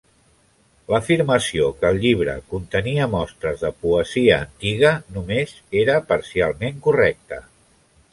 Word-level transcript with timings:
L'afirmació 0.91 1.65
que 1.81 1.91
el 1.95 1.99
llibre 2.05 2.33
contenia 2.53 3.07
mostres 3.11 3.61
de 3.65 3.71
poesia 3.83 4.39
antiga 4.47 4.95
només 5.19 5.53
era 5.83 5.99
parcialment 6.13 6.81
correcta. 6.89 7.39